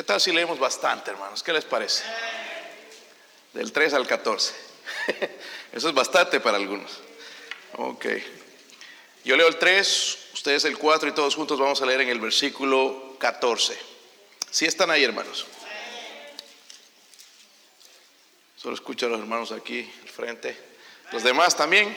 [0.00, 1.42] ¿Qué tal si leemos bastante, hermanos?
[1.42, 2.04] ¿Qué les parece?
[3.52, 4.54] Del 3 al 14.
[5.72, 6.90] Eso es bastante para algunos.
[7.76, 8.06] Ok.
[9.26, 12.18] Yo leo el 3, ustedes el 4 y todos juntos vamos a leer en el
[12.18, 13.78] versículo 14.
[14.50, 15.44] Si están ahí, hermanos.
[18.56, 20.56] Solo escucho a los hermanos aquí al frente.
[21.12, 21.94] ¿Los demás también?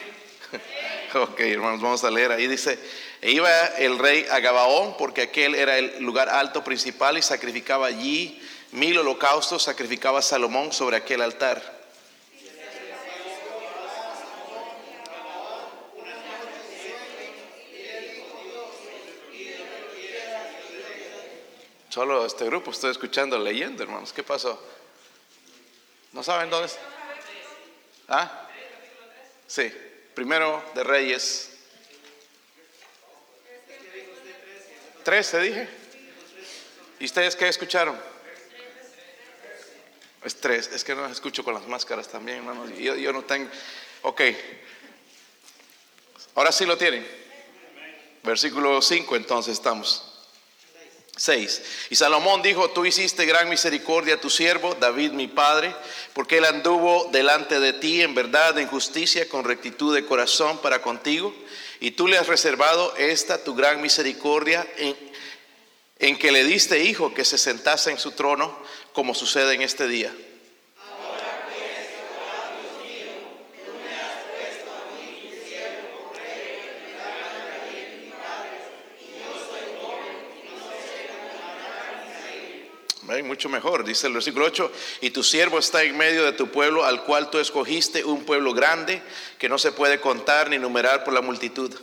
[1.22, 2.32] ok, hermanos, vamos a leer.
[2.32, 2.78] Ahí dice,
[3.20, 7.86] e iba el rey a Gabaón porque aquel era el lugar alto principal y sacrificaba
[7.86, 8.40] allí
[8.72, 11.74] mil holocaustos, sacrificaba Salomón sobre aquel altar.
[21.88, 24.12] Solo este grupo estoy escuchando, leyendo, hermanos.
[24.12, 24.60] ¿Qué pasó?
[26.12, 26.80] ¿No saben dónde está?
[28.08, 28.48] ¿Ah?
[29.46, 29.72] Sí,
[30.14, 31.50] primero de Reyes.
[35.02, 35.68] ¿Trece dije?
[36.98, 38.00] ¿Y ustedes qué escucharon?
[40.24, 42.70] Es tres, es que no escucho con las máscaras también, hermanos.
[42.78, 43.50] Yo, yo no tengo.
[44.02, 44.22] Ok.
[46.34, 47.06] Ahora sí lo tienen.
[48.22, 50.13] Versículo 5, entonces estamos.
[51.16, 51.62] 6.
[51.90, 55.74] Y Salomón dijo, tú hiciste gran misericordia a tu siervo, David mi padre,
[56.12, 60.82] porque él anduvo delante de ti en verdad, en justicia, con rectitud de corazón para
[60.82, 61.34] contigo,
[61.80, 64.96] y tú le has reservado esta tu gran misericordia en,
[65.98, 68.58] en que le diste hijo que se sentase en su trono,
[68.92, 70.12] como sucede en este día.
[83.34, 86.84] Mucho mejor, dice el versículo 8, y tu siervo está en medio de tu pueblo,
[86.84, 89.02] al cual tú escogiste, un pueblo grande
[89.38, 91.74] que no se puede contar ni numerar por la multitud.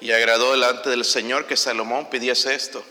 [0.00, 2.84] Y agradó delante del Señor que Salomón pidiese esto.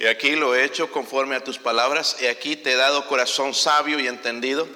[0.00, 2.16] Y aquí lo he hecho conforme a tus palabras.
[2.22, 4.66] Y aquí te he dado corazón sabio y entendido,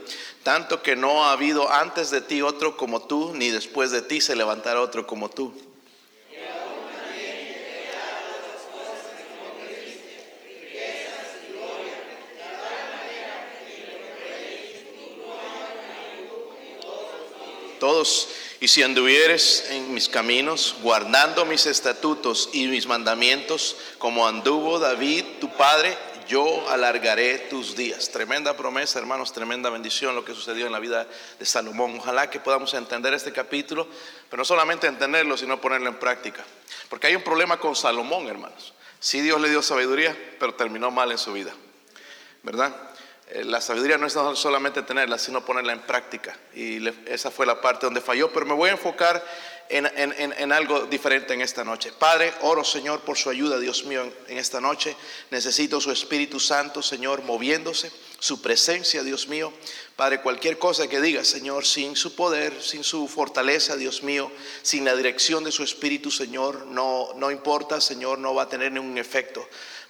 [0.42, 4.20] tanto que no ha habido antes de ti otro como tú, ni después de ti
[4.20, 5.54] se levantará otro como tú.
[17.80, 18.28] Todos
[18.64, 25.22] y si anduvieres en mis caminos, guardando mis estatutos y mis mandamientos, como anduvo David,
[25.38, 25.94] tu padre,
[26.26, 28.08] yo alargaré tus días.
[28.10, 31.06] Tremenda promesa, hermanos, tremenda bendición lo que sucedió en la vida
[31.38, 31.98] de Salomón.
[31.98, 33.86] Ojalá que podamos entender este capítulo,
[34.30, 36.42] pero no solamente entenderlo, sino ponerlo en práctica.
[36.88, 38.72] Porque hay un problema con Salomón, hermanos.
[38.98, 41.52] Sí Dios le dio sabiduría, pero terminó mal en su vida.
[42.42, 42.75] ¿Verdad?
[43.34, 46.38] Eh, la sabiduría no es solamente tenerla, sino ponerla en práctica.
[46.54, 49.24] Y esa fue la parte donde falló, pero me voy a enfocar
[49.68, 51.90] en, algo diferente en esta noche.
[51.98, 54.94] Padre, oro Señor por su ayuda, Dios mío, en, esta noche.
[55.32, 57.90] Necesito su Espíritu Santo, Señor, moviéndose,
[58.20, 59.52] su presencia, Dios mío.
[59.96, 64.30] Padre, cualquier cosa que diga, Señor, sin su poder, sin su fortaleza, Dios mío,
[64.62, 68.70] sin la dirección de su Espíritu, Señor, no, no importa, Señor, no va a tener
[68.70, 69.44] ningún efecto.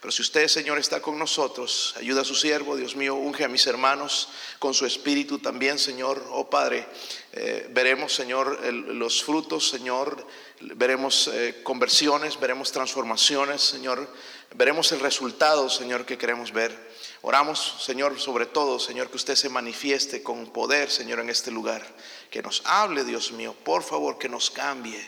[0.04, 3.48] Pero si usted, Señor, está con nosotros, ayuda a su siervo, Dios mío, unge a
[3.48, 4.28] mis hermanos
[4.58, 6.22] con su espíritu también, Señor.
[6.30, 6.86] Oh Padre,
[7.32, 10.26] eh, veremos, Señor, los frutos, Señor.
[10.60, 14.06] Veremos eh, conversiones, veremos transformaciones, Señor.
[14.54, 16.78] Veremos el resultado, Señor, que queremos ver.
[17.22, 21.82] Oramos, Señor, sobre todo, Señor, que usted se manifieste con poder, Señor, en este lugar.
[22.30, 25.02] Que nos hable, Dios mío, por favor, que nos cambie,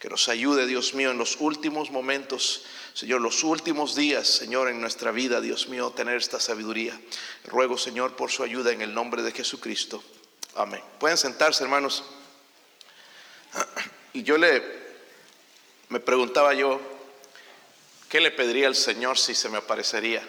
[0.00, 4.80] que nos ayude, Dios mío, en los últimos momentos Señor, los últimos días, Señor, en
[4.80, 7.00] nuestra vida, Dios mío, tener esta sabiduría.
[7.44, 10.02] Ruego, Señor, por su ayuda en el nombre de Jesucristo.
[10.56, 10.82] Amén.
[10.98, 12.04] Pueden sentarse, hermanos.
[14.12, 14.60] Y yo le,
[15.88, 16.80] me preguntaba yo,
[18.08, 20.20] ¿qué le pediría al Señor si se me aparecería?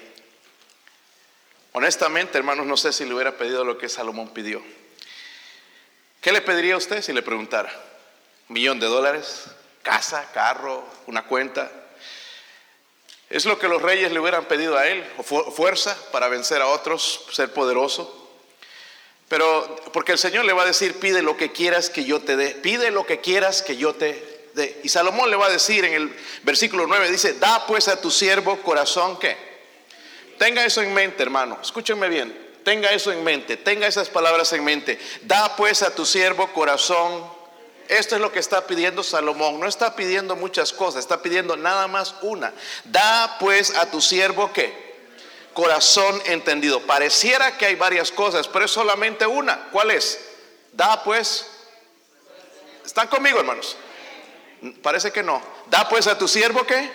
[1.71, 4.62] Honestamente, hermanos, no sé si le hubiera pedido lo que Salomón pidió.
[6.21, 7.74] ¿Qué le pediría a usted si le preguntara?
[8.50, 9.45] ¿Un millón de dólares?
[9.81, 10.29] ¿Casa?
[10.33, 10.83] ¿Carro?
[11.07, 11.71] ¿Una cuenta?
[13.29, 15.03] Es lo que los reyes le hubieran pedido a él,
[15.55, 18.17] fuerza para vencer a otros, ser poderoso.
[19.29, 22.35] Pero porque el Señor le va a decir, pide lo que quieras que yo te
[22.35, 24.81] dé, pide lo que quieras que yo te dé.
[24.83, 26.13] Y Salomón le va a decir en el
[26.43, 29.37] versículo 9, dice, da pues a tu siervo corazón que.
[30.37, 32.51] Tenga eso en mente, hermano, escúchenme bien.
[32.65, 34.99] Tenga eso en mente, tenga esas palabras en mente.
[35.21, 37.40] Da pues a tu siervo corazón.
[37.91, 39.59] Esto es lo que está pidiendo Salomón.
[39.59, 42.53] No está pidiendo muchas cosas, está pidiendo nada más una.
[42.85, 44.95] Da pues a tu siervo qué?
[45.53, 46.79] Corazón entendido.
[46.83, 49.67] Pareciera que hay varias cosas, pero es solamente una.
[49.71, 50.21] ¿Cuál es?
[50.71, 51.45] Da pues.
[52.85, 53.75] ¿Están conmigo, hermanos?
[54.81, 55.41] Parece que no.
[55.67, 56.89] Da pues a tu siervo qué?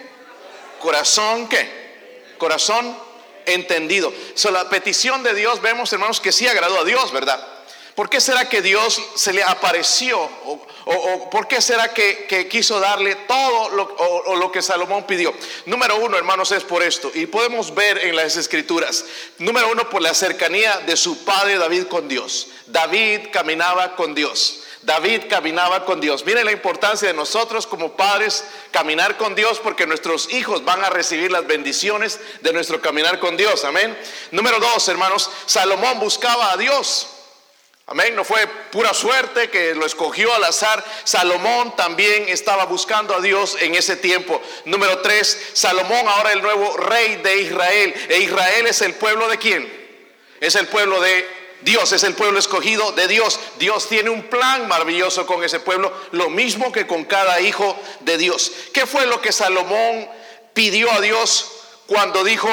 [0.81, 2.33] Corazón qué?
[2.39, 2.97] Corazón
[3.45, 4.15] entendido.
[4.35, 7.56] So, la petición de Dios vemos, hermanos, que sí agradó a Dios, ¿verdad?
[7.97, 10.21] ¿Por qué será que Dios se le apareció?
[10.21, 15.33] ¿O, por qué será que, quiso darle todo lo, lo, que Salomón pidió?
[15.65, 17.11] Número uno, hermanos, es por esto.
[17.15, 19.07] Y podemos ver en las escrituras.
[19.39, 22.49] Número uno, por la cercanía de su padre David con Dios.
[22.67, 24.61] David caminaba con Dios.
[24.83, 26.27] David caminaba con Dios.
[26.27, 30.91] Miren la importancia de nosotros como padres caminar con Dios porque nuestros hijos van a
[30.91, 33.65] recibir las bendiciones de nuestro caminar con Dios.
[33.65, 33.99] Amén.
[34.33, 37.09] Número dos, hermanos, Salomón buscaba a Dios.
[37.87, 38.17] Amén.
[38.17, 40.85] No fue pura suerte que lo escogió al azar.
[41.05, 44.41] Salomón también estaba buscando a Dios en ese tiempo.
[44.65, 47.95] Número tres, Salomón ahora el nuevo rey de Israel.
[48.09, 49.87] E Israel es el pueblo de quién?
[50.41, 53.41] Es el pueblo de Dios es el pueblo escogido de Dios.
[53.59, 58.19] Dios tiene un plan maravilloso con ese pueblo, lo mismo que con cada hijo de
[58.19, 58.53] Dios.
[58.73, 60.09] ¿Qué fue lo que Salomón
[60.55, 61.51] pidió a Dios
[61.87, 62.49] cuando dijo,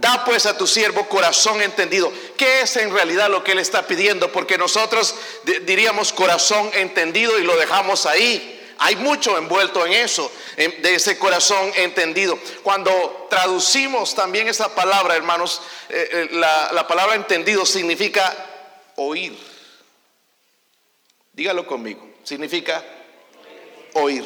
[0.00, 2.12] da pues a tu siervo corazón entendido?
[2.36, 4.30] ¿Qué es en realidad lo que él está pidiendo?
[4.32, 5.14] Porque nosotros
[5.62, 8.50] diríamos corazón entendido y lo dejamos ahí.
[8.78, 12.38] Hay mucho envuelto en eso, de ese corazón entendido.
[12.62, 18.34] Cuando traducimos también esa palabra, hermanos, eh, eh, la, la palabra entendido significa
[18.96, 19.36] oír.
[21.32, 22.84] Dígalo conmigo, significa
[23.94, 24.24] oír.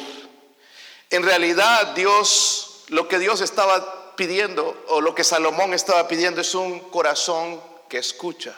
[1.09, 6.53] En realidad Dios, lo que Dios estaba pidiendo, o lo que Salomón estaba pidiendo, es
[6.53, 8.53] un corazón que escucha.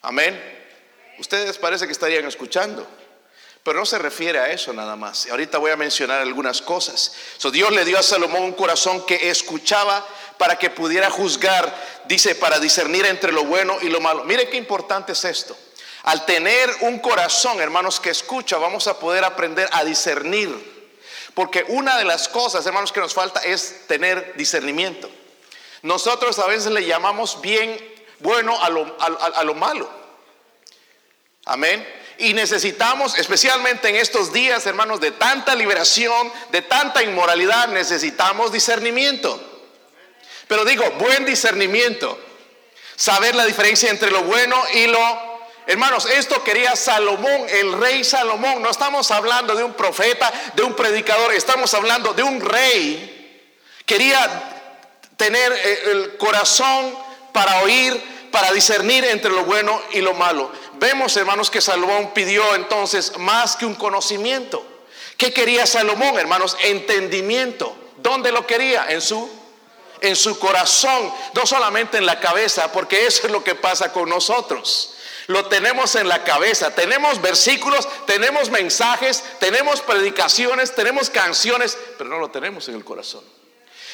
[0.00, 0.34] Amén.
[1.18, 2.88] Ustedes parece que estarían escuchando.
[3.62, 5.26] Pero no se refiere a eso nada más.
[5.28, 7.12] Ahorita voy a mencionar algunas cosas.
[7.52, 10.06] Dios le dio a Salomón un corazón que escuchaba
[10.38, 11.74] para que pudiera juzgar,
[12.06, 14.24] dice, para discernir entre lo bueno y lo malo.
[14.24, 15.54] Mire qué importante es esto.
[16.04, 20.75] Al tener un corazón, hermanos, que escucha, vamos a poder aprender a discernir.
[21.36, 25.10] Porque una de las cosas, hermanos, que nos falta es tener discernimiento.
[25.82, 27.76] Nosotros a veces le llamamos bien
[28.20, 29.86] bueno a lo, a lo malo.
[31.44, 31.86] Amén.
[32.16, 39.38] Y necesitamos, especialmente en estos días, hermanos, de tanta liberación, de tanta inmoralidad, necesitamos discernimiento.
[40.48, 42.18] Pero digo, buen discernimiento.
[42.96, 45.35] Saber la diferencia entre lo bueno y lo...
[45.66, 48.62] Hermanos, esto quería Salomón, el rey Salomón.
[48.62, 53.50] No estamos hablando de un profeta, de un predicador, estamos hablando de un rey.
[53.84, 54.72] Quería
[55.16, 56.96] tener eh, el corazón
[57.32, 60.52] para oír, para discernir entre lo bueno y lo malo.
[60.74, 64.64] Vemos, hermanos, que Salomón pidió entonces más que un conocimiento.
[65.16, 66.56] ¿Qué quería Salomón, hermanos?
[66.62, 67.76] Entendimiento.
[67.96, 68.86] ¿Dónde lo quería?
[68.88, 69.28] En su
[70.02, 74.08] en su corazón, no solamente en la cabeza, porque eso es lo que pasa con
[74.08, 74.95] nosotros.
[75.26, 82.18] Lo tenemos en la cabeza, tenemos versículos, tenemos mensajes, tenemos predicaciones, tenemos canciones, pero no
[82.18, 83.24] lo tenemos en el corazón.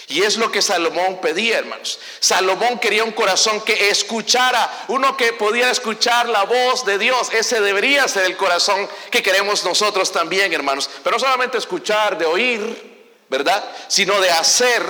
[0.08, 1.98] Y es lo que Salomón pedía, hermanos.
[2.20, 7.32] Salomón quería un corazón que escuchara, uno que pudiera escuchar la voz de Dios.
[7.32, 10.90] Ese debería ser el corazón que queremos nosotros también, hermanos.
[11.02, 13.64] Pero no solamente escuchar, de oír, ¿verdad?
[13.88, 14.82] Sino de hacer.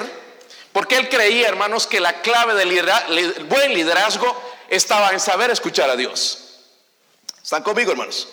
[0.73, 4.35] Porque él creía, hermanos, que la clave del buen liderazgo
[4.77, 6.39] estaba en saber escuchar a Dios.
[7.43, 8.29] ¿Están conmigo, hermanos?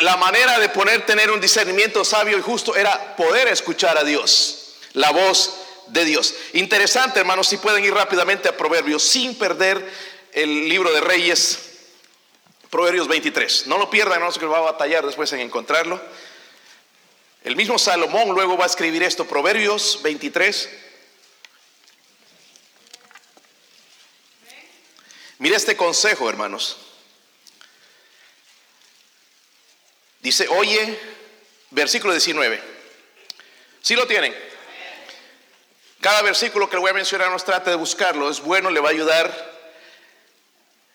[0.00, 4.76] La manera de poder tener un discernimiento sabio y justo era poder escuchar a Dios,
[4.92, 5.56] la voz
[5.88, 6.34] de Dios.
[6.52, 9.84] Interesante, hermanos, si pueden ir rápidamente a Proverbios sin perder
[10.32, 11.58] el libro de Reyes,
[12.70, 13.66] Proverbios 23.
[13.66, 16.00] No lo pierdan, no sé que va a batallar después en encontrarlo.
[17.42, 20.68] El mismo Salomón luego va a escribir esto, Proverbios 23.
[25.38, 26.76] Mire este consejo, hermanos.
[30.20, 30.98] Dice, oye,
[31.70, 32.62] versículo 19.
[33.82, 34.34] Si lo tienen?
[36.00, 38.88] Cada versículo que le voy a mencionar nos trata de buscarlo, es bueno, le va
[38.88, 39.54] a ayudar.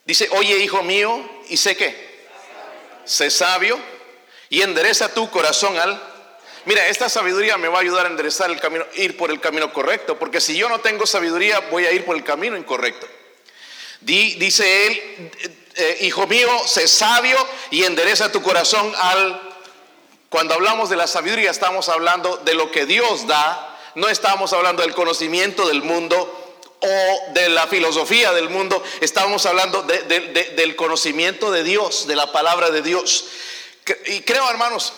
[0.05, 2.27] Dice, oye hijo mío, y sé que,
[3.05, 3.79] sé sabio
[4.50, 6.01] y endereza tu corazón al...
[6.65, 9.72] Mira, esta sabiduría me va a ayudar a enderezar el camino, ir por el camino
[9.72, 13.08] correcto, porque si yo no tengo sabiduría, voy a ir por el camino incorrecto.
[14.01, 15.32] Dice él,
[15.75, 17.38] eh, hijo mío, sé sabio
[17.72, 19.41] y endereza tu corazón al...
[20.29, 24.84] Cuando hablamos de la sabiduría, estamos hablando de lo que Dios da no estamos hablando
[24.84, 31.63] del conocimiento del mundo o de la filosofía del mundo, estábamos hablando del conocimiento de
[31.63, 33.25] Dios, de la palabra de Dios.
[34.06, 34.94] Y creo, hermanos,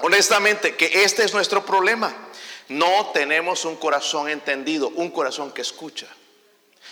[0.00, 2.12] honestamente, que este es nuestro problema.
[2.68, 6.08] No tenemos un corazón entendido, un corazón que escucha.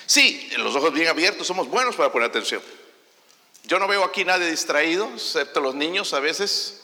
[0.06, 2.62] Sí, los ojos bien abiertos somos buenos para poner atención.
[3.64, 6.82] Yo no veo aquí nadie distraído, excepto los niños a veces,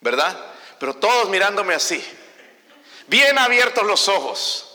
[0.00, 0.36] ¿verdad?
[0.78, 2.02] Pero todos mirándome así,
[3.06, 4.70] bien abiertos los ojos.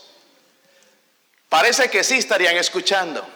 [1.48, 3.26] Parece que sí estarían escuchando.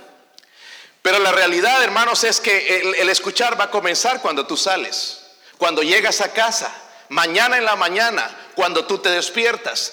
[1.03, 5.21] Pero la realidad, hermanos, es que el, escuchar va a comenzar cuando tú sales,
[5.59, 6.75] cuando llegas a casa,
[7.11, 9.93] mañana en la mañana, cuando tú te despiertas.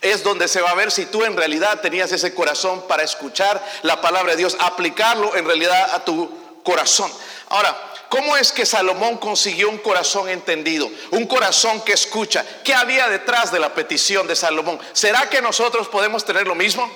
[0.00, 3.62] Es donde se va a ver si tú en realidad tenías ese corazón para escuchar
[3.82, 6.30] la palabra de Dios, aplicarlo en realidad a tu
[6.62, 7.12] corazón.
[7.50, 7.76] Ahora,
[8.08, 10.90] ¿cómo es que Salomón consiguió un corazón entendido?
[11.10, 12.44] Un corazón que escucha.
[12.64, 14.80] ¿Qué había detrás de la petición de Salomón?
[14.92, 16.90] ¿Será que nosotros podemos tener lo mismo?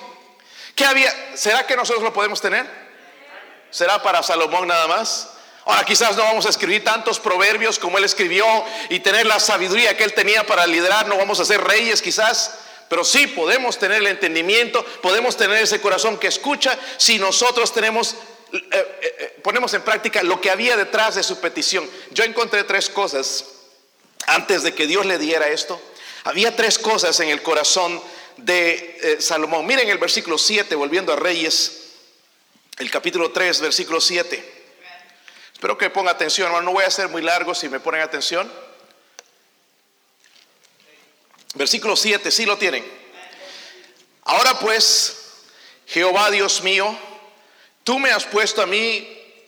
[0.75, 1.13] ¿Qué había?
[1.35, 2.65] ¿Será que nosotros lo podemos tener?
[3.69, 5.29] ¿Será para Salomón nada más?
[5.65, 8.45] Ahora quizás no vamos a escribir tantos proverbios como él escribió
[8.89, 12.53] y tener la sabiduría que él tenía para liderar, no vamos a ser reyes quizás,
[12.89, 18.15] pero sí podemos tener el entendimiento, podemos tener ese corazón que escucha si nosotros tenemos
[18.51, 21.89] eh, eh, eh, ponemos en práctica lo que había detrás de su petición.
[22.11, 23.45] Yo encontré tres cosas
[24.27, 25.81] antes de que Dios le diera esto.
[26.23, 28.01] Había tres cosas en el corazón
[28.37, 29.65] de Salomón.
[29.65, 31.91] Miren el versículo 7, volviendo a Reyes,
[32.79, 34.53] el capítulo 3, versículo 7.
[35.53, 38.51] Espero que ponga atención, no voy a ser muy largo si me ponen atención.
[41.55, 42.85] Versículo 7, sí lo tienen.
[44.23, 45.15] Ahora pues,
[45.87, 46.97] Jehová Dios mío,
[47.83, 49.07] tú me has puesto a mí,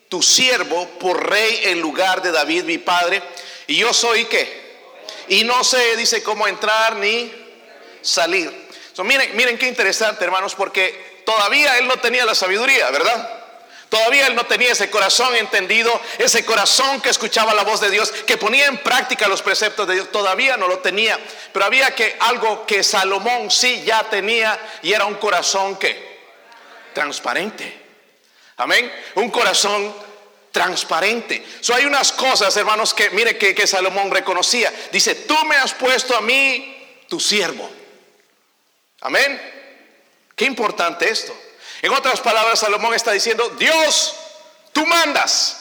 [0.10, 3.22] tu siervo, por rey en lugar de David mi padre,
[3.68, 4.68] y yo soy qué.
[5.30, 7.32] Y no sé, dice, cómo entrar ni
[8.02, 8.68] salir
[9.04, 13.37] miren, miren qué interesante, hermanos, porque todavía él no tenía la sabiduría, ¿verdad?
[13.90, 18.12] Todavía él no tenía ese corazón entendido, ese corazón que escuchaba la voz de Dios,
[18.12, 20.12] que ponía en práctica los preceptos de Dios.
[20.12, 21.18] Todavía no lo tenía.
[21.54, 26.18] Pero había que algo que Salomón sí ya tenía y era un corazón que
[26.94, 27.82] transparente.
[28.58, 28.92] Amén.
[29.16, 29.96] Un corazón
[30.52, 31.46] transparente.
[31.62, 34.74] So, hay unas cosas, hermanos, que mire que, que Salomón reconocía.
[34.92, 37.70] Dice, tú me has puesto a mí tu siervo.
[39.02, 39.40] Amén.
[40.36, 41.34] Qué importante esto.
[41.82, 44.16] En otras palabras, Salomón está diciendo, Dios,
[44.74, 45.58] tú mandas,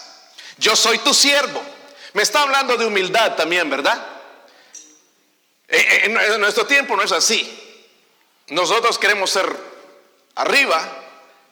[0.58, 1.62] yo soy tu siervo.
[2.14, 4.04] Me está hablando de humildad también, ¿verdad?
[5.68, 7.62] En nuestro tiempo no es así.
[8.48, 9.54] Nosotros queremos ser
[10.36, 10.80] arriba,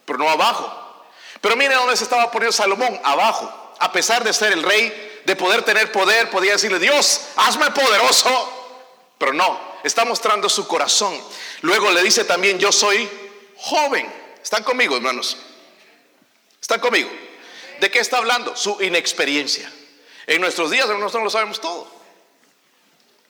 [0.04, 0.80] pero no abajo.
[1.40, 3.75] Pero mire dónde se estaba poniendo Salomón, abajo.
[3.80, 8.50] A pesar de ser el rey, de poder tener poder, podía decirle, Dios, hazme poderoso.
[9.18, 11.21] Pero no, está mostrando su corazón.
[11.62, 13.09] Luego le dice también, yo soy
[13.56, 14.24] joven.
[14.45, 15.39] ¿Están conmigo, hermanos?
[16.61, 17.11] ¿Están conmigo?
[17.81, 18.55] ¿De qué está hablando?
[18.55, 19.73] Su inexperiencia.
[20.27, 21.91] En nuestros días nosotros lo sabemos todo.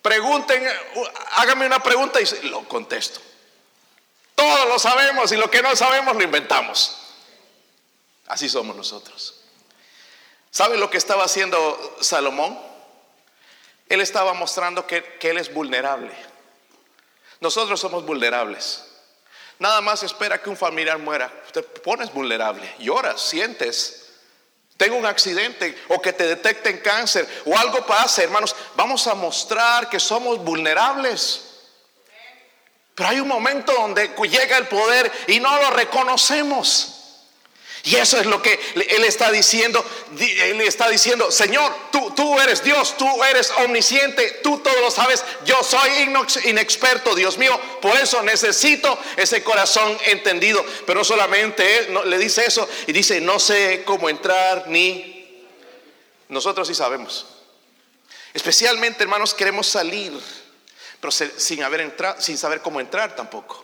[0.02, 0.68] Pregunten,
[1.30, 3.20] háganme una pregunta y lo contesto.
[4.34, 6.96] Todos lo sabemos y lo que no sabemos lo inventamos.
[8.26, 9.40] Así somos nosotros.
[10.50, 12.58] ¿Saben lo que estaba haciendo Salomón?
[13.88, 16.12] Él estaba mostrando que él es vulnerable.
[17.38, 18.93] Nosotros somos vulnerables.
[19.58, 21.32] Nada más espera que un familiar muera.
[21.52, 24.00] Te pones vulnerable, lloras, sientes.
[24.76, 28.54] Tengo un accidente o que te detecten cáncer o algo pasa, hermanos.
[28.74, 31.50] Vamos a mostrar que somos vulnerables.
[32.94, 36.93] Pero hay un momento donde llega el poder y no lo reconocemos.
[37.86, 39.84] Y eso es lo que él está diciendo.
[40.18, 45.22] Él está diciendo, Señor, tú, tú eres Dios, tú eres omnisciente, tú todo lo sabes.
[45.44, 45.90] Yo soy
[46.44, 47.60] inexperto, Dios mío.
[47.82, 50.64] Por eso necesito ese corazón entendido.
[50.86, 55.12] Pero no solamente él le dice eso y dice, no sé cómo entrar ni...
[56.30, 57.26] Nosotros sí sabemos.
[58.32, 60.10] Especialmente, hermanos, queremos salir,
[61.00, 63.63] pero sin, haber entrado, sin saber cómo entrar tampoco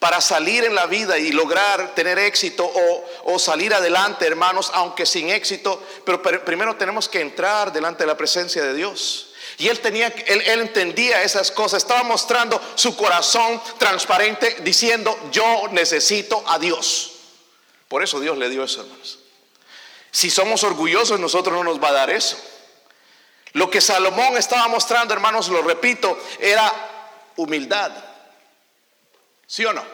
[0.00, 2.68] para salir en la vida y lograr tener éxito
[3.24, 8.16] o, salir adelante, hermanos, aunque sin éxito, pero primero tenemos que entrar delante de la
[8.16, 9.34] presencia de Dios.
[9.58, 15.68] Y él tenía, él, él entendía esas cosas, estaba mostrando su corazón transparente, diciendo, yo
[15.70, 17.12] necesito a Dios.
[17.86, 19.18] Por eso Dios le dio eso, hermanos.
[20.10, 22.38] Si somos orgullosos, nosotros no nos va a dar eso.
[23.52, 26.72] Lo que Salomón estaba mostrando, hermanos, lo repito, era
[27.36, 28.09] humildad.
[29.50, 29.84] ¿Sí o no?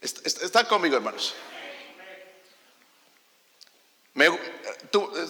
[0.00, 1.34] Están conmigo, hermanos.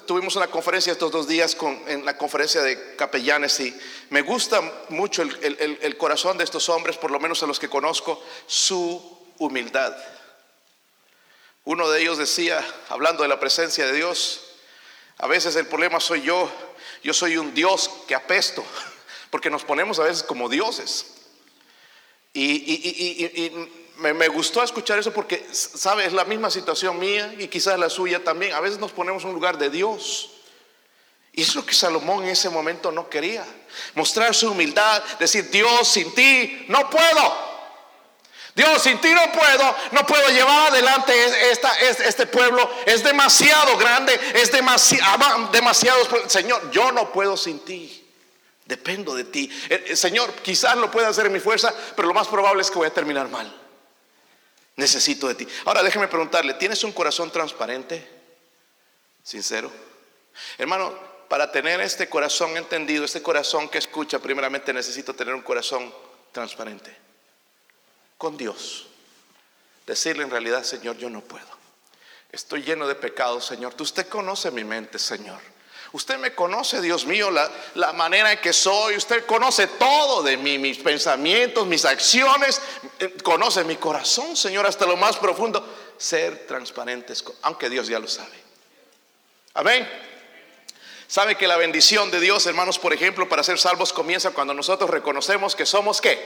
[0.06, 1.56] tuvimos una conferencia estos dos días
[1.88, 3.76] en la conferencia de capellanes y
[4.10, 8.22] me gusta mucho el, corazón de estos hombres, por lo menos a los que conozco,
[8.46, 9.96] su humildad.
[11.64, 14.52] Uno de ellos decía, hablando de la presencia de Dios,
[15.18, 16.48] a veces el problema soy yo,
[17.02, 18.64] yo soy un Dios que apesto,
[19.30, 21.23] porque nos ponemos a veces como dioses.
[22.34, 23.50] Y,
[23.98, 26.08] me, gustó escuchar eso porque, ¿sabes?
[26.08, 28.52] Es la misma situación mía y quizás la suya también.
[28.52, 30.30] A veces nos ponemos en un lugar de Dios.
[31.32, 33.44] Y es lo que Salomón en ese momento no quería.
[33.94, 37.54] Mostrar su humildad, decir, Dios, sin ti no puedo.
[38.54, 41.12] Dios, sin ti no puedo, no puedo llevar adelante
[42.06, 42.68] este pueblo.
[42.86, 46.28] Es demasiado grande, es demasiado, demasiado.
[46.28, 48.03] Señor, yo no puedo sin ti.
[48.66, 49.50] Dependo de ti.
[49.68, 52.70] Eh, eh, Señor, quizás lo pueda hacer en mi fuerza, pero lo más probable es
[52.70, 53.54] que voy a terminar mal.
[54.76, 55.46] Necesito de ti.
[55.66, 58.08] Ahora déjeme preguntarle, ¿tienes un corazón transparente?
[59.22, 59.70] Sincero.
[60.58, 65.92] Hermano, para tener este corazón entendido, este corazón que escucha, primeramente necesito tener un corazón
[66.32, 66.96] transparente
[68.18, 68.86] con Dios.
[69.86, 71.46] Decirle en realidad, Señor, yo no puedo.
[72.32, 73.74] Estoy lleno de pecados, Señor.
[73.78, 75.40] Usted conoce mi mente, Señor.
[75.94, 78.96] Usted me conoce, Dios mío, la, la, manera en que soy.
[78.96, 82.60] Usted conoce todo de mí, mis pensamientos, mis acciones.
[82.98, 85.64] Eh, conoce mi corazón, Señor, hasta lo más profundo.
[85.96, 88.36] Ser transparentes, aunque Dios ya lo sabe.
[89.54, 89.88] Amén.
[91.06, 94.90] Sabe que la bendición de Dios, hermanos, por ejemplo, para ser salvos comienza cuando nosotros
[94.90, 96.18] reconocemos que somos qué?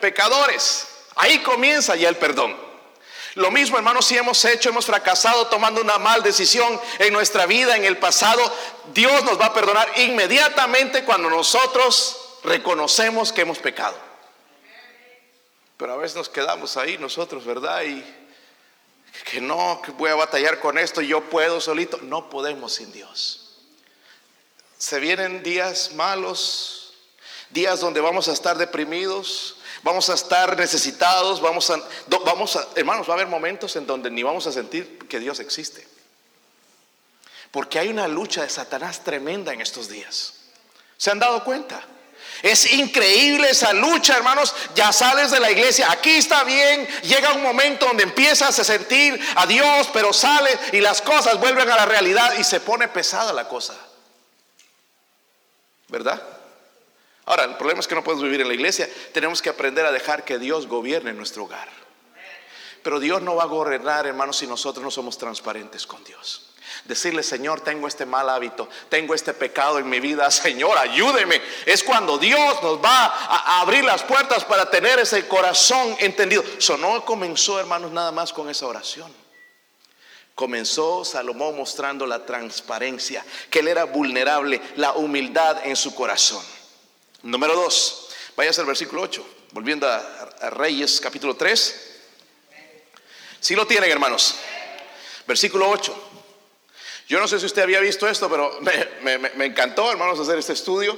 [0.00, 0.86] Pecadores.
[1.16, 2.67] Ahí comienza ya el perdón.
[3.38, 7.76] Lo mismo, hermanos, si hemos hecho, hemos fracasado tomando una mal decisión en nuestra vida,
[7.76, 8.42] en el pasado,
[8.92, 13.96] Dios nos va a perdonar inmediatamente cuando nosotros reconocemos que hemos pecado.
[15.76, 17.84] Pero a veces nos quedamos ahí nosotros, ¿verdad?
[17.84, 18.04] Y
[19.30, 21.98] que no, que voy a batallar con esto, yo puedo solito.
[22.02, 23.60] No podemos sin Dios.
[24.78, 26.92] Se vienen días malos,
[27.50, 29.57] días donde vamos a estar deprimidos,
[29.88, 31.80] vamos a estar necesitados, vamos a,
[32.26, 35.86] vamos hermanos, va a haber momentos en donde ni vamos a sentir que Dios existe.
[37.50, 40.34] Porque hay una lucha de Satanás tremenda en estos días.
[40.98, 41.82] ¿Se han dado cuenta?
[42.42, 44.54] Es increíble esa lucha, hermanos.
[44.74, 46.86] Ya sales de la iglesia, aquí está bien.
[47.04, 51.70] Llega un momento donde empiezas a sentir a Dios, pero sales y las cosas vuelven
[51.70, 53.74] a la realidad y se pone pesada la cosa.
[55.88, 56.37] ¿Verdad?
[57.28, 58.88] Ahora, el problema es que no podemos vivir en la iglesia.
[59.12, 61.68] Tenemos que aprender a dejar que Dios gobierne nuestro hogar.
[62.82, 66.54] Pero Dios no va a gobernar, hermanos, si nosotros no somos transparentes con Dios.
[66.86, 71.42] Decirle, Señor, tengo este mal hábito, tengo este pecado en mi vida, Señor, ayúdeme.
[71.66, 76.42] Es cuando Dios nos va a abrir las puertas para tener ese corazón entendido.
[76.56, 79.12] Eso no comenzó, hermanos, nada más con esa oración.
[80.34, 86.42] Comenzó Salomón mostrando la transparencia, que él era vulnerable, la humildad en su corazón.
[87.22, 91.96] Número 2, vayas al versículo 8, volviendo a, Reyes capítulo 3.
[93.40, 94.36] Si lo tienen, hermanos.
[95.26, 96.10] Versículo 8.
[97.08, 98.60] Yo no sé si usted había visto esto, pero
[99.00, 100.96] me, encantó, hermanos, hacer este estudio.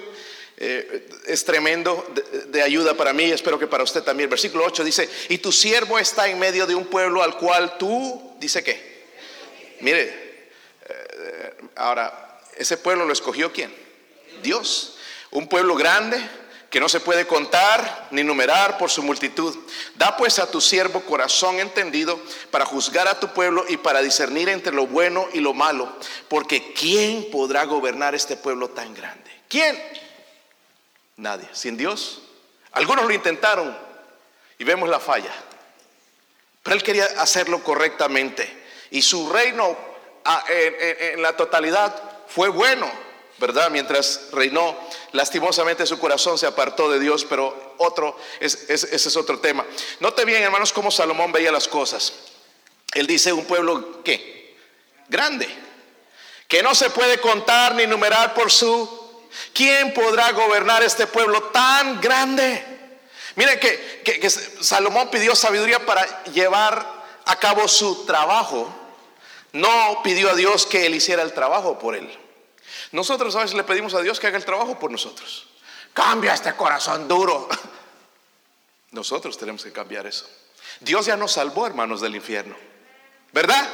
[0.58, 2.06] Eh, es tremendo
[2.48, 4.28] de, ayuda para mí, espero que para usted también.
[4.28, 8.34] Versículo 8 dice, y tu siervo está en medio de un pueblo al cual tú,
[8.38, 9.06] dice qué.
[9.80, 10.50] Mire,
[10.86, 13.74] eh, ahora, ese pueblo lo escogió quién?
[14.42, 14.98] Dios.
[15.30, 16.20] Un pueblo grande
[16.70, 19.56] que no se puede contar ni numerar por su multitud.
[19.96, 22.18] Da pues a tu siervo corazón entendido
[22.50, 25.92] para juzgar a tu pueblo y para discernir entre lo bueno y lo malo.
[26.28, 29.30] Porque ¿quién podrá gobernar este pueblo tan grande?
[29.48, 29.80] ¿Quién?
[31.16, 31.48] Nadie.
[31.52, 32.22] ¿Sin Dios?
[32.72, 33.76] Algunos lo intentaron
[34.58, 35.32] y vemos la falla.
[36.62, 38.58] Pero él quería hacerlo correctamente.
[38.92, 39.76] Y su reino
[40.24, 43.09] ah, en la totalidad fue bueno
[43.40, 43.70] ¿verdad?
[43.70, 44.76] Mientras reinó,
[45.12, 49.64] lastimosamente su corazón se apartó de Dios, pero otro, ese es otro tema.
[49.98, 52.12] Note bien, hermanos, cómo Salomón veía las cosas.
[52.92, 54.56] Él dice un pueblo, ¿qué?
[55.08, 55.48] Grande,
[56.46, 59.00] que no se puede contar ni numerar por su...
[59.54, 62.64] ¿Quién podrá gobernar este pueblo tan grande?
[63.36, 66.84] Miren que, que Salomón pidió sabiduría para llevar
[67.24, 68.68] a cabo su trabajo.
[69.52, 72.19] No pidió a Dios que él hiciera el trabajo por él.
[72.92, 75.46] Nosotros a veces le pedimos a Dios que haga el trabajo por nosotros.
[75.92, 77.48] Cambia este corazón duro.
[78.90, 80.28] Nosotros tenemos que cambiar eso.
[80.80, 82.56] Dios ya nos salvó, hermanos, del infierno.
[83.32, 83.68] ¿Verdad?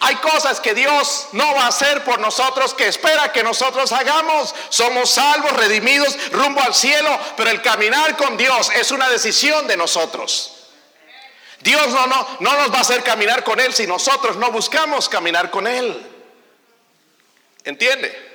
[0.00, 4.54] Hay cosas que Dios no va a hacer por nosotros que espera que nosotros hagamos.
[4.68, 9.76] Somos salvos, redimidos, rumbo al cielo, pero el caminar con Dios es una decisión de
[9.76, 10.56] nosotros.
[11.60, 15.08] Dios no, no, no nos va a hacer caminar con Él si nosotros no buscamos
[15.08, 16.06] caminar con Él.
[17.64, 18.29] ¿Entiende?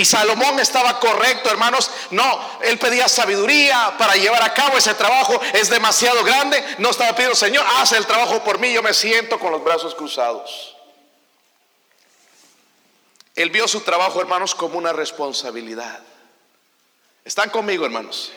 [0.00, 1.90] Y Salomón estaba correcto, hermanos.
[2.10, 5.38] No, él pedía sabiduría para llevar a cabo ese trabajo.
[5.52, 6.64] Es demasiado grande.
[6.78, 8.72] No estaba pidiendo, Señor, haz el trabajo por mí.
[8.72, 10.74] Yo me siento con los brazos cruzados.
[13.34, 16.00] Él vio su trabajo, hermanos, como una responsabilidad.
[17.22, 18.32] ¿Están conmigo, hermanos?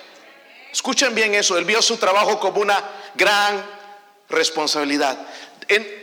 [0.70, 1.58] Escuchen bien eso.
[1.58, 2.84] Él vio su trabajo como una
[3.16, 3.66] gran
[4.28, 5.18] responsabilidad.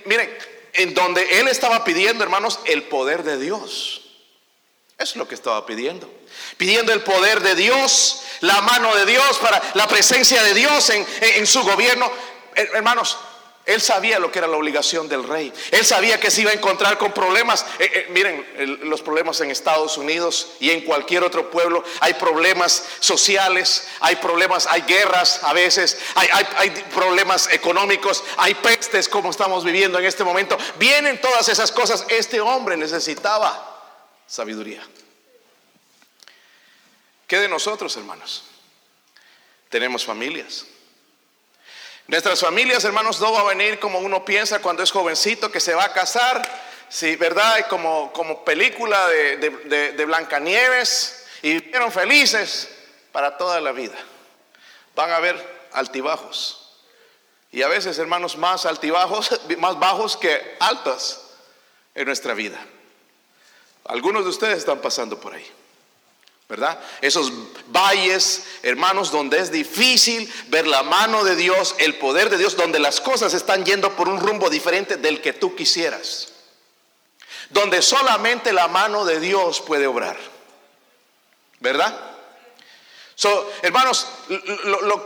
[0.07, 0.39] miren,
[0.73, 4.00] en donde él estaba pidiendo, hermanos, el poder de Dios.
[5.01, 6.07] Es lo que estaba pidiendo.
[6.59, 11.07] Pidiendo el poder de Dios, la mano de Dios, para la presencia de Dios en,
[11.23, 12.13] en su gobierno.
[12.55, 13.17] Hermanos,
[13.65, 15.51] él sabía lo que era la obligación del rey.
[15.71, 17.65] Él sabía que se iba a encontrar con problemas.
[17.79, 21.83] Eh, eh, miren, los problemas en Estados Unidos y en cualquier otro pueblo.
[22.01, 29.09] Hay problemas sociales, hay problemas, hay guerras a veces, hay, hay problemas económicos, hay pestes
[29.09, 30.59] como estamos viviendo en este momento.
[30.79, 32.05] Vienen todas esas cosas.
[32.09, 33.80] Este hombre necesitaba
[34.31, 34.81] sabiduría.
[37.27, 38.45] ¿Qué de nosotros, hermanos?
[39.69, 40.67] Tenemos familias.
[42.07, 45.75] Nuestras familias, hermanos, no va a venir como uno piensa cuando es jovencito que se
[45.75, 46.43] va a casar,
[46.89, 47.69] sí, ¿verdad?
[47.69, 49.37] Como, como película de,
[49.97, 52.69] de, Blancanieves y vivieron felices
[53.13, 53.99] para toda la vida.
[54.95, 56.79] Van a haber altibajos.
[57.53, 61.21] Y a veces, hermanos, más altibajos, más bajos que altos
[61.95, 62.61] en nuestra vida.
[63.91, 65.47] Algunos de ustedes están pasando por ahí.
[66.49, 66.81] ¿verdad?
[67.01, 67.33] Esos
[67.69, 72.81] valles, hermanos, donde es difícil ver la mano de Dios, el poder de Dios, donde
[72.81, 76.29] las cosas están yendo por un rumbo diferente del que tú quisieras.
[77.51, 80.17] Donde solamente la mano de Dios puede obrar.
[81.61, 81.99] ¿Verdad?
[83.17, 84.07] So, hermanos,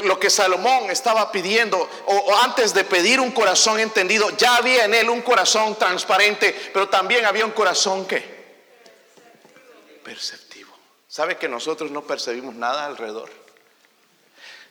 [0.03, 4.85] lo, que Salomón estaba pidiendo, o, o, antes de pedir un corazón entendido, ya había
[4.85, 8.34] en él un corazón transparente, pero también había un corazón que
[10.05, 10.73] perceptivo.
[11.09, 13.31] ¿Sabe que nosotros no percibimos nada alrededor?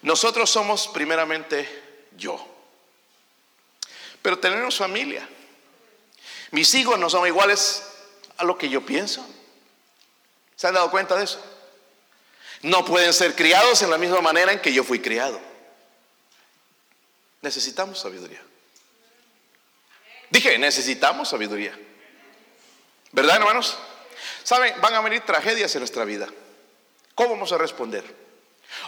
[0.01, 1.67] Nosotros somos primeramente
[2.15, 2.45] yo.
[4.21, 5.27] Pero tenemos familia.
[6.51, 7.83] Mis hijos no son iguales
[8.37, 9.25] a lo que yo pienso.
[10.55, 11.43] ¿Se han dado cuenta de eso?
[12.61, 15.39] No pueden ser criados en la misma manera en que yo fui criado.
[17.41, 18.41] Necesitamos sabiduría.
[20.29, 21.77] Dije, necesitamos sabiduría.
[23.11, 23.77] ¿Verdad, hermanos?
[24.43, 26.27] Saben, van a venir tragedias en nuestra vida.
[27.15, 28.23] ¿Cómo vamos a responder?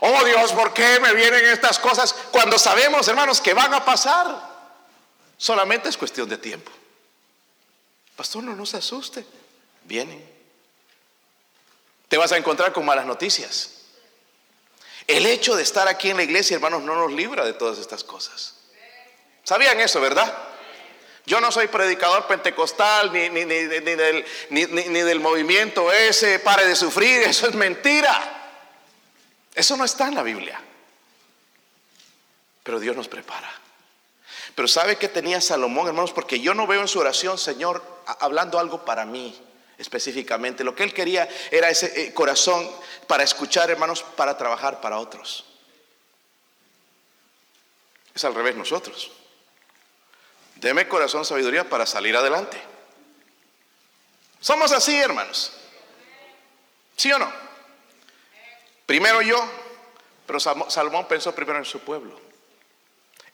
[0.01, 4.55] Oh Dios, ¿por qué me vienen estas cosas cuando sabemos, hermanos, que van a pasar?
[5.37, 6.71] Solamente es cuestión de tiempo.
[8.15, 9.25] Pastor, no nos asuste.
[9.83, 10.33] Vienen.
[12.07, 13.71] Te vas a encontrar con malas noticias.
[15.07, 18.03] El hecho de estar aquí en la iglesia, hermanos, no nos libra de todas estas
[18.03, 18.55] cosas.
[19.43, 20.35] ¿Sabían eso, verdad?
[21.25, 27.21] Yo no soy predicador pentecostal ni, ni, del, ni, del, movimiento ese, pare de sufrir,
[27.25, 28.31] eso es mentira.
[29.53, 30.61] Eso no está en la Biblia.
[32.63, 33.51] Pero Dios nos prepara.
[34.53, 36.13] Pero ¿sabe que tenía Salomón, hermanos?
[36.13, 37.83] Porque yo no veo en su oración, Señor,
[38.19, 39.41] hablando algo para mí
[39.77, 40.63] específicamente.
[40.63, 42.69] Lo que él quería era ese eh, corazón
[43.07, 45.45] para escuchar, hermanos, para trabajar para otros.
[48.13, 49.11] Es al revés nosotros.
[50.55, 52.61] Deme corazón sabiduría para salir adelante.
[54.39, 55.51] Somos así, hermanos.
[56.95, 57.31] ¿Sí o no?
[58.85, 59.43] Primero yo,
[60.25, 62.25] pero Salomón pensó primero en su pueblo.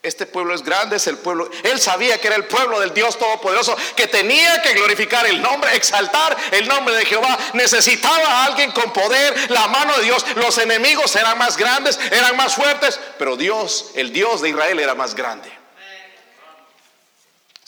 [0.04, 1.50] Este pueblo es grande, es el pueblo.
[1.64, 5.76] Él sabía que era el pueblo del Dios Todopoderoso, que tenía que glorificar el nombre,
[5.76, 7.38] exaltar el nombre de Jehová.
[7.54, 10.26] Necesitaba a alguien con poder, la mano de Dios.
[10.38, 14.96] Los enemigos eran más grandes, eran más fuertes, pero Dios, el Dios de Israel, era
[14.96, 15.61] más grande.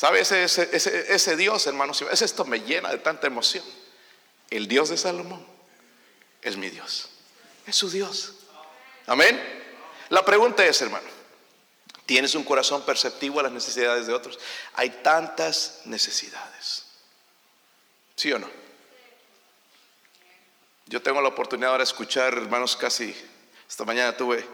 [0.03, 2.01] ¿Sabe ese, ese, Dios, hermanos?
[2.01, 3.63] esto me llena de tanta emoción.
[4.49, 5.47] El Dios de Salomón
[6.41, 7.07] es mi Dios.
[7.65, 8.33] Es su Dios.
[9.07, 9.41] Amén.
[10.09, 11.07] La pregunta es, hermano,
[12.05, 14.39] ¿tienes un corazón perceptivo a las necesidades de otros?
[14.73, 16.83] Hay tantas necesidades.
[18.17, 18.49] ¿Sí o no?
[20.87, 23.15] Yo tengo la oportunidad ahora de escuchar, hermanos, casi
[23.69, 24.45] esta mañana tuve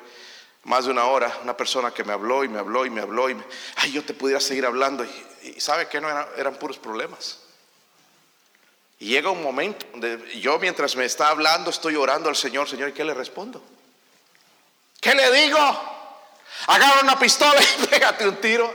[0.70, 3.28] más de una hora una persona que me habló y me habló y me habló
[3.28, 3.44] y me,
[3.78, 7.40] ay, yo te pudiera seguir hablando y, sabe que no eran, puros problemas.
[9.00, 12.90] Y llega un momento donde yo mientras me está hablando estoy orando al Señor, Señor,
[12.90, 13.64] ¿y qué le respondo?
[15.02, 15.58] ¿Qué le digo?
[16.68, 18.72] Agarra una pistola y pégate un tiro.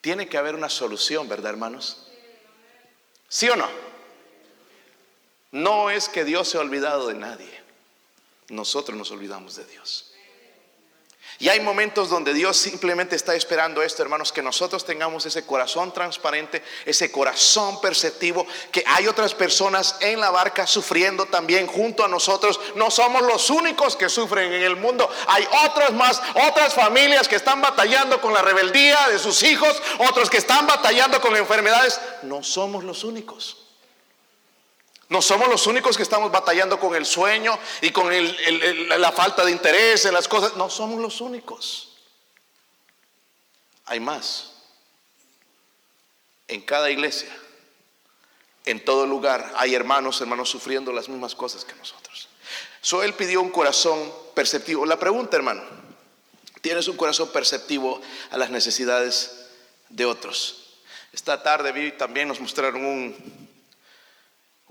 [0.00, 2.06] Tiene que haber una solución, ¿verdad, hermanos?
[3.28, 3.68] ¿Sí o no?
[5.50, 7.62] No es que Dios se ha olvidado de nadie.
[8.50, 10.13] Nosotros nos olvidamos de Dios.
[11.40, 15.92] Y hay momentos donde Dios simplemente está esperando esto, hermanos, que nosotros tengamos ese corazón
[15.92, 22.08] transparente, ese corazón perceptivo, que hay otras personas en la barca sufriendo también junto a
[22.08, 22.60] nosotros.
[22.76, 25.10] No somos los únicos que sufren en el mundo.
[25.26, 30.30] Hay otras más, otras familias que están batallando con la rebeldía de sus hijos, otros
[30.30, 32.00] que están batallando con enfermedades.
[32.22, 33.63] No somos los únicos.
[35.14, 38.12] No somos los únicos que estamos batallando con el sueño y con
[38.98, 40.56] la falta de interés en las cosas.
[40.56, 41.92] No somos los únicos.
[43.84, 44.54] Hay más.
[46.48, 47.32] En cada iglesia,
[48.64, 52.28] en todo lugar, hay hermanos, hermanos sufriendo las mismas cosas que nosotros.
[52.80, 54.84] So él pidió un corazón perceptivo.
[54.84, 55.62] La pregunta, hermano,
[56.60, 58.00] ¿tienes un corazón perceptivo
[58.32, 59.46] a las necesidades
[59.90, 60.80] de otros?
[61.12, 63.43] Esta tarde también nos mostraron un,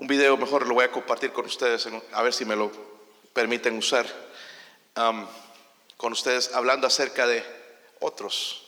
[0.03, 2.69] un video mejor lo voy a compartir con ustedes, a ver si me lo
[3.31, 4.05] permiten usar,
[5.95, 7.41] con ustedes hablando acerca de
[8.01, 8.65] otros,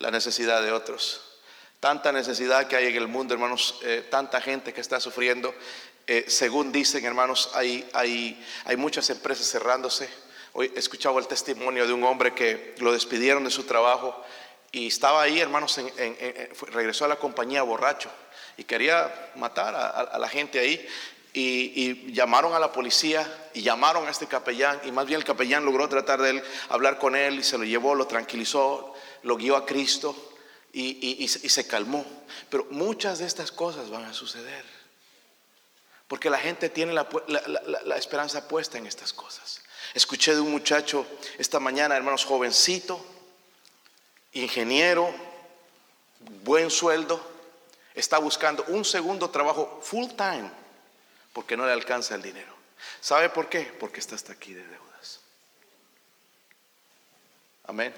[0.00, 1.38] la necesidad de otros.
[1.78, 5.54] Tanta necesidad que hay en el mundo, hermanos, eh, tanta gente que está sufriendo.
[6.08, 10.08] Eh, según dicen, hermanos, hay, hay, hay muchas empresas cerrándose.
[10.54, 14.20] Hoy he escuchado el testimonio de un hombre que lo despidieron de su trabajo
[14.72, 15.78] y estaba ahí, hermanos,
[16.72, 18.10] regresó a la compañía borracho
[18.56, 20.86] y quería matar a, la gente ahí.
[21.32, 25.64] Y, llamaron a la policía y llamaron a este capellán y más bien el capellán
[25.64, 29.66] logró tratar de hablar con él y se lo llevó, lo tranquilizó, lo guió a
[29.66, 30.14] Cristo
[30.72, 32.04] y, se calmó.
[32.50, 34.64] Pero muchas de estas cosas van a suceder
[36.06, 37.08] porque la gente tiene la,
[37.84, 39.62] la esperanza puesta en estas cosas.
[39.94, 41.06] Escuché de un muchacho
[41.38, 43.04] esta mañana, hermanos, jovencito,
[44.32, 45.12] ingeniero,
[46.44, 47.20] buen sueldo,
[47.94, 50.50] está buscando un segundo trabajo full time
[51.32, 52.54] porque no le alcanza el dinero.
[53.00, 53.62] ¿Sabe por qué?
[53.78, 55.20] Porque está hasta aquí de deudas.
[57.66, 57.94] Amén.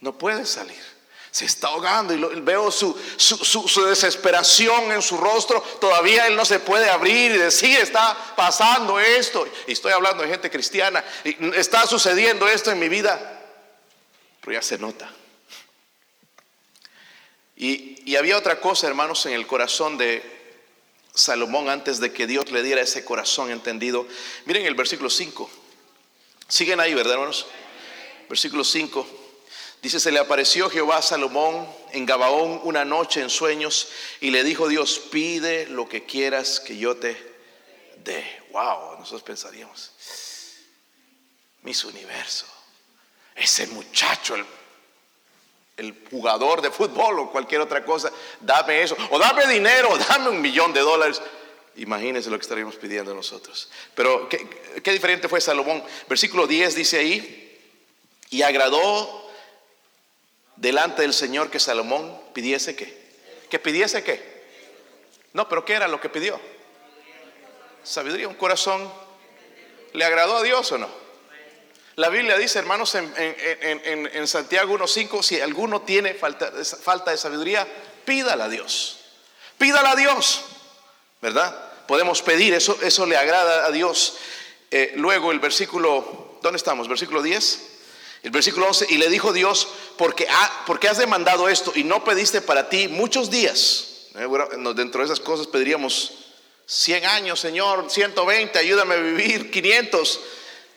[0.00, 0.96] No puede salir.
[1.30, 5.60] Se está ahogando y veo su, su, desesperación en su rostro.
[5.80, 9.46] Todavía él no se puede abrir y decir, está pasando esto.
[9.66, 11.04] Y estoy hablando de gente cristiana.
[11.54, 13.42] Está sucediendo esto en mi vida.
[14.40, 15.10] Pero ya se nota.
[17.56, 20.22] Y, había otra cosa, hermanos, en el corazón de
[21.14, 24.06] Salomón antes de que Dios le diera ese corazón entendido.
[24.44, 25.50] Miren el versículo 5.
[26.48, 27.46] Siguen ahí, ¿verdad, hermanos?
[28.28, 29.06] Versículo 5.
[29.82, 33.88] Dice, se le apareció Jehová a Salomón en Gabaón una noche en sueños
[34.20, 37.16] y le dijo Dios, pide lo que quieras que yo te
[38.04, 38.42] dé.
[38.50, 39.92] Wow, nosotros pensaríamos,
[41.62, 42.46] mis universo,
[43.34, 44.44] ese muchacho, el
[45.76, 48.10] el jugador de fútbol o cualquier otra cosa,
[48.40, 51.20] dame eso, o dame dinero, dame un millón de dólares.
[51.76, 53.68] Imagínense lo que estaríamos pidiendo nosotros.
[53.94, 55.82] Pero ¿qué, diferente fue Salomón.
[56.08, 57.60] Versículo 10 dice ahí,
[58.30, 59.30] y agradó
[60.56, 63.06] delante del Señor que Salomón pidiese qué.
[63.50, 64.36] ¿Que pidiese qué?
[65.34, 66.40] No, pero ¿qué era lo que pidió?
[67.84, 68.90] Sabiduría, un corazón.
[69.92, 71.05] ¿Le agradó a Dios o no?
[71.96, 77.66] La Biblia dice, hermanos, en, Santiago 1.5, si alguno tiene falta, de sabiduría,
[78.04, 78.98] pídala a Dios.
[79.56, 80.42] Pídala a Dios,
[81.22, 81.58] ¿verdad?
[81.88, 84.18] Podemos pedir, eso, eso le agrada a Dios.
[84.70, 86.86] Eh, luego el versículo, ¿dónde estamos?
[86.86, 87.60] Versículo 10.
[88.24, 90.28] El versículo 11, y le dijo Dios, porque,
[90.66, 94.08] porque has demandado esto y no pediste para ti muchos días.
[94.16, 94.28] Eh,
[94.74, 96.12] dentro de esas cosas pediríamos
[96.66, 100.20] 100 años, Señor, 120, ayúdame a vivir, 500.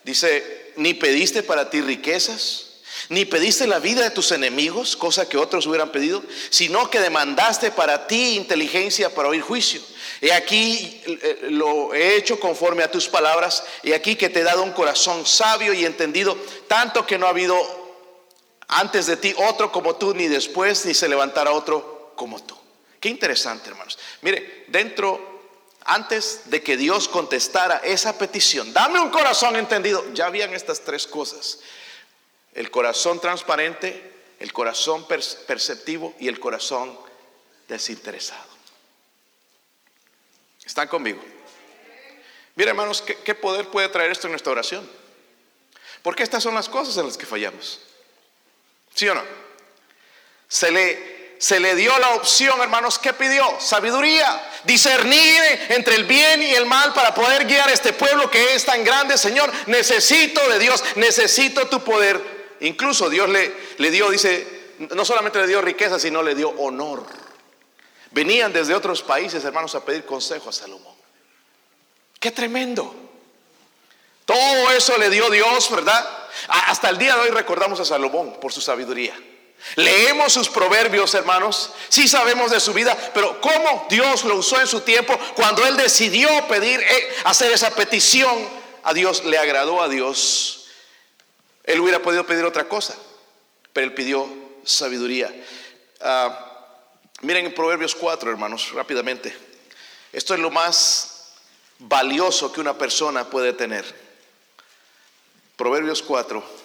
[0.05, 2.65] Dice, ni pediste para ti riquezas,
[3.09, 7.71] ni pediste la vida de tus enemigos, cosa que otros hubieran pedido, sino que demandaste
[7.71, 9.81] para ti inteligencia para oír juicio.
[10.21, 14.43] He aquí eh, lo he hecho conforme a tus palabras, y aquí que te he
[14.43, 16.37] dado un corazón sabio y entendido,
[16.67, 17.57] tanto que no ha habido
[18.67, 22.55] antes de ti otro como tú, ni después, ni se levantará otro como tú.
[22.99, 23.97] Qué interesante, hermanos.
[24.21, 25.28] Mire, dentro
[25.89, 31.07] antes de que Dios contestara esa petición, dame un corazón entendido, ya habían estas tres
[31.07, 31.59] cosas.
[32.53, 36.97] El corazón transparente, el corazón perceptivo y el corazón
[37.67, 38.49] desinteresado.
[40.63, 41.23] ¿Están conmigo?
[42.55, 44.87] Mira hermanos, ¿qué, ¿qué, poder puede traer esto en nuestra oración?
[46.03, 47.81] Porque estas son las cosas en las que fallamos.
[48.93, 49.23] ¿Sí o no?
[50.47, 53.45] Se le se le dio la opción, hermanos, ¿qué pidió?
[53.61, 58.65] Sabiduría, discernir entre el bien y el mal para poder guiar este pueblo que es
[58.65, 59.49] tan grande, Señor.
[59.67, 62.57] Necesito de Dios, necesito tu poder.
[62.59, 67.05] Incluso Dios le, le dio, dice, no solamente le dio riqueza, sino le dio honor.
[68.11, 70.95] Venían desde otros países, hermanos, a pedir consejo a Salomón.
[72.19, 72.93] Qué tremendo.
[74.25, 76.05] Todo eso le dio Dios, ¿verdad?
[76.49, 79.17] Hasta el día de hoy recordamos a Salomón por su sabiduría.
[79.75, 81.71] Leemos sus proverbios, hermanos.
[81.89, 85.77] Sí sabemos de su vida, pero cómo Dios lo usó en su tiempo cuando él
[85.77, 88.37] decidió pedir, eh, hacer esa petición
[88.83, 90.67] a Dios, le agradó a Dios.
[91.63, 92.95] Él hubiera podido pedir otra cosa,
[93.73, 94.27] pero él pidió
[94.63, 95.33] sabiduría.
[96.01, 96.47] Ah,
[97.21, 99.35] miren en Proverbios 4, hermanos, rápidamente.
[100.11, 101.33] Esto es lo más
[101.77, 103.85] valioso que una persona puede tener.
[105.55, 106.58] Proverbios 4.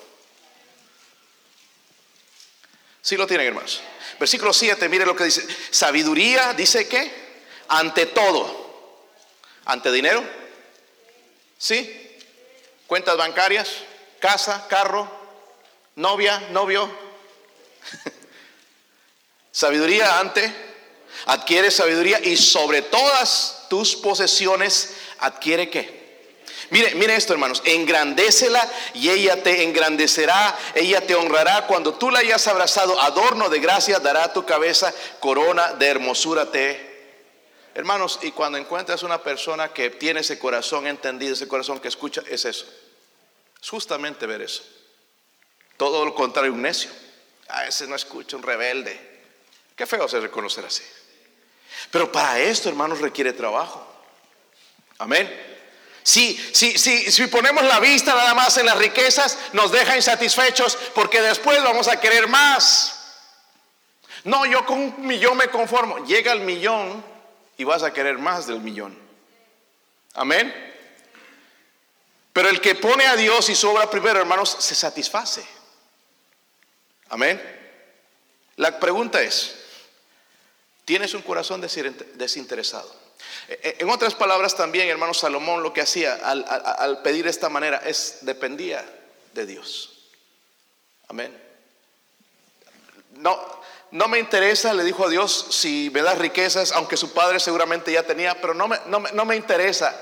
[3.04, 3.82] Si lo tienen, hermanos.
[4.18, 5.46] Versículo 7, mire lo que dice.
[5.70, 7.12] Sabiduría, dice que,
[7.68, 8.96] ante todo.
[9.66, 10.24] ¿Ante dinero?
[11.58, 12.18] ¿Sí?
[12.86, 13.68] ¿Cuentas bancarias?
[14.20, 14.66] ¿Casa?
[14.68, 15.06] ¿Carro?
[15.96, 16.48] ¿Novia?
[16.52, 16.90] ¿Novio?
[19.52, 20.50] sabiduría ante.
[21.26, 26.03] Adquiere sabiduría y sobre todas tus posesiones adquiere qué?
[26.70, 27.62] Mire, mire esto, hermanos.
[27.64, 31.66] Engrandécela y ella te engrandecerá, ella te honrará.
[31.66, 36.50] Cuando tú la hayas abrazado, adorno de gracia dará a tu cabeza, corona de hermosura
[36.50, 36.94] te.
[37.74, 42.22] Hermanos, y cuando encuentras una persona que tiene ese corazón entendido, ese corazón que escucha,
[42.29, 42.66] es eso.
[43.61, 44.62] Es justamente ver eso.
[45.77, 46.90] Todo lo contrario, un necio.
[47.48, 48.98] A ese no escucha, un rebelde.
[49.77, 50.85] Qué feo se reconocer así.
[51.90, 53.85] Pero para esto, hermanos, requiere trabajo.
[54.98, 55.53] Amén.
[56.04, 61.22] Si, si, si, ponemos la vista nada más en las riquezas, nos deja insatisfechos porque
[61.22, 63.22] después vamos a querer más.
[64.24, 66.04] No, yo con un millón me conformo.
[66.04, 67.02] Llega el millón
[67.56, 68.98] y vas a querer más del millón.
[70.12, 70.54] Amén.
[72.34, 75.42] Pero el que pone a Dios y sobra primero, hermanos, se satisface.
[77.08, 77.40] Amén.
[78.56, 79.56] La pregunta es,
[80.84, 83.03] ¿tienes un corazón desinteresado?
[83.48, 87.78] Eh, en otras palabras también, hermano Salomón lo que hacía al, pedir de esta manera
[87.85, 88.85] es dependía
[89.33, 89.90] de Dios.
[91.09, 91.37] Amén.
[93.16, 93.38] No,
[93.90, 97.92] no me interesa, le dijo a Dios, si me das riquezas, aunque su padre seguramente
[97.92, 99.94] ya tenía, pero no me, no, no me interesa.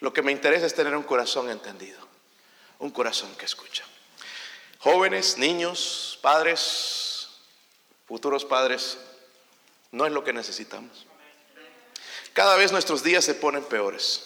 [0.00, 1.98] Lo que me interesa es tener un corazón entendido,
[2.78, 3.84] un corazón que escucha.
[4.78, 7.28] Jóvenes, niños, padres,
[8.06, 8.98] futuros padres,
[9.90, 11.06] no es lo que necesitamos.
[12.36, 14.24] Cada vez nuestros días se ponen peores.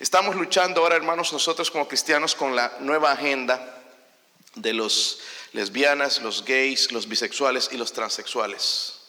[0.00, 3.84] Estamos luchando ahora, hermanos, nosotros como cristianos con la nueva agenda
[4.54, 5.18] de los
[5.52, 9.00] lesbianas, los gays, los bisexuales y los transexuales.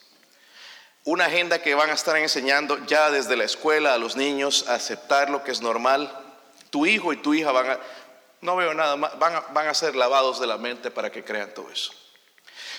[1.06, 4.74] Una agenda que van a estar enseñando ya desde la escuela a los niños a
[4.74, 6.12] aceptar lo que es normal.
[6.70, 7.80] Tu hijo y tu hija van a,
[8.42, 11.54] no veo nada, van a, van a ser lavados de la mente para que crean
[11.54, 11.94] todo eso.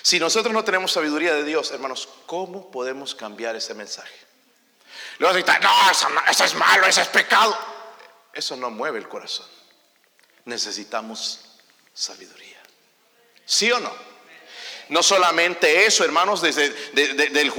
[0.03, 4.28] Si nosotros no tenemos sabiduría de Dios, hermanos, ¿cómo podemos cambiar ese mensaje?
[5.19, 7.55] Luego no, eso, es malo, eso es pecado.
[8.33, 9.47] Eso no mueve el corazón.
[10.45, 11.41] Necesitamos
[11.93, 12.57] sabiduría.
[13.45, 14.09] ¿Sí o no?
[14.87, 16.73] No solamente eso, hermanos, desde
[17.41, 17.51] el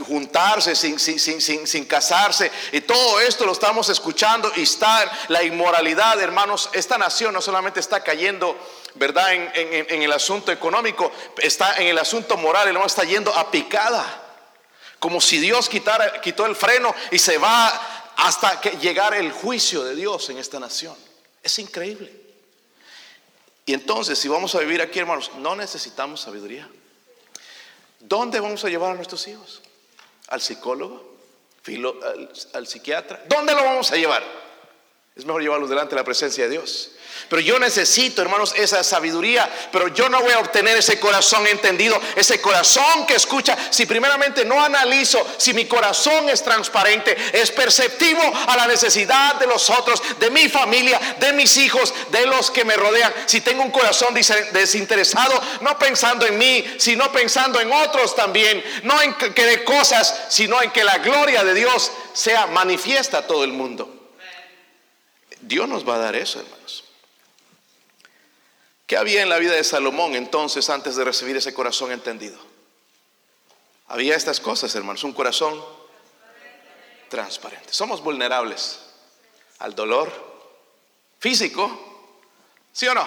[0.00, 6.70] juntarse sin, sin, casarse, y todo esto lo estamos escuchando, y está la inmoralidad, hermanos,
[6.72, 8.58] esta nación no solamente está cayendo,
[8.94, 14.27] ¿verdad?, en, el asunto económico, está en el asunto moral, no está yendo a picada.
[14.98, 17.68] Como si Dios quitara, quitó el freno y se va
[18.16, 20.96] hasta que llegar el juicio de Dios en esta nación.
[21.42, 22.12] Es increíble.
[23.64, 26.68] Y entonces, si vamos a vivir aquí, hermanos, no necesitamos sabiduría.
[28.00, 29.62] ¿Dónde vamos a llevar a nuestros hijos?
[30.28, 31.16] ¿Al psicólogo?
[31.66, 33.22] al, al, psiquiatra?
[33.28, 34.24] ¿Dónde lo vamos a llevar?
[35.18, 36.92] Es mejor llevarlos delante de la presencia de Dios.
[37.28, 39.50] Pero yo necesito, hermanos, esa sabiduría.
[39.72, 43.58] Pero yo no voy a obtener ese corazón entendido, ese corazón que escucha.
[43.70, 49.48] Si primeramente no analizo si mi corazón es transparente, es perceptivo a la necesidad de
[49.48, 53.12] los otros, de mi familia, de mis hijos, de los que me rodean.
[53.26, 58.62] Si tengo un corazón desinteresado, no pensando en mí, sino pensando en otros también.
[58.84, 63.26] No en que de cosas, sino en que la gloria de Dios sea manifiesta a
[63.26, 63.97] todo el mundo.
[65.40, 66.84] Dios nos va a dar eso, hermanos.
[68.86, 72.38] ¿Qué había en la vida de Salomón entonces antes de recibir ese corazón entendido?
[73.88, 75.62] Había estas cosas, hermanos, un corazón
[77.08, 77.72] transparente.
[77.72, 78.80] Somos vulnerables
[79.58, 80.10] al dolor
[81.18, 81.70] físico,
[82.72, 83.06] ¿sí o no?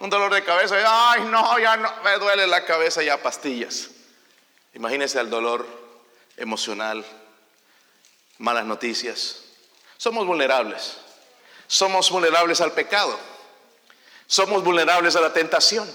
[0.00, 0.76] Un dolor de cabeza,
[1.10, 3.90] ay no, ya no, me duele la cabeza, ya pastillas.
[4.74, 5.66] Imagínese al dolor
[6.36, 7.04] emocional,
[8.38, 9.42] malas noticias.
[9.96, 10.98] Somos vulnerables.
[11.68, 13.16] Somos vulnerables al pecado.
[14.26, 15.88] Somos vulnerables a la tentación.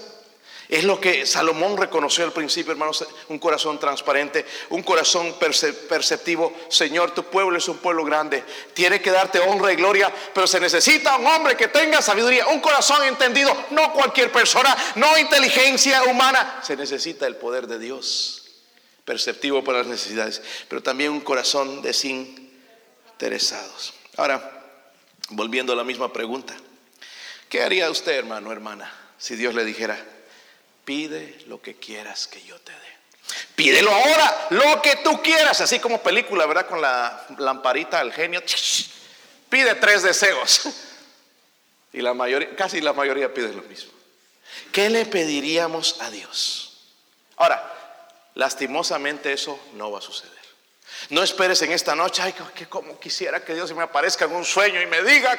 [0.68, 6.54] Es lo que Salomón reconoció al principio, hermanos, un corazón transparente, un corazón perceptivo.
[6.68, 10.60] Señor, tu pueblo es un pueblo grande, tiene que darte honra y gloria, pero se
[10.60, 16.60] necesita un hombre que tenga sabiduría, un corazón entendido, no cualquier persona, no inteligencia humana,
[16.62, 18.44] se necesita el poder de Dios,
[19.04, 23.92] perceptivo para las necesidades, pero también un corazón desinteresados.
[24.16, 24.63] Ahora,
[25.30, 26.54] volviendo a la misma pregunta,
[27.48, 29.98] ¿qué haría usted, hermano, hermana, si Dios le dijera,
[30.84, 32.78] Pide lo que quieras que yo te dé.
[33.56, 36.66] Pídelo ahora, lo que tú quieras, así como película, ¿verdad?
[36.66, 38.42] Con la lamparita al genio.
[39.48, 40.68] Pide tres deseos.
[41.92, 43.92] Y la mayoría, casi la mayoría pide lo mismo.
[44.72, 46.90] ¿Qué le pediríamos a Dios?
[47.36, 47.72] Ahora,
[48.34, 50.43] lastimosamente eso no va a suceder.
[51.10, 54.44] No esperes en esta noche, ay, que como quisiera que Dios me aparezca en un
[54.44, 55.38] sueño y me diga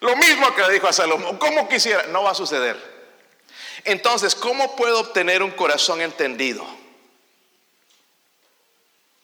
[0.00, 2.76] lo mismo que le dijo a Salomón, como quisiera, no va a suceder.
[3.84, 6.66] Entonces, ¿cómo puedo obtener un corazón entendido?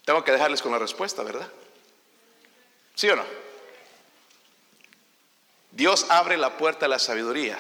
[0.05, 1.49] Tengo que dejarles con la respuesta, ¿verdad?
[2.95, 3.25] ¿Sí o no?
[5.71, 7.59] Dios abre la puerta a la sabiduría